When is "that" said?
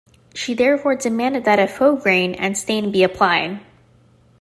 1.45-1.59